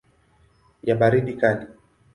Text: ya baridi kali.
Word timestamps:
ya 0.83 0.95
baridi 0.99 1.33
kali. 1.41 1.65